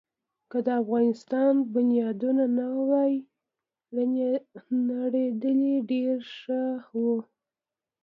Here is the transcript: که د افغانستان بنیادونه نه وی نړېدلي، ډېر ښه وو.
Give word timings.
که 0.51 0.57
د 0.65 0.67
افغانستان 0.81 1.53
بنیادونه 1.73 2.43
نه 2.57 2.67
وی 2.89 3.13
نړېدلي، 4.89 5.75
ډېر 5.91 6.17
ښه 6.39 6.61
وو. 7.01 7.17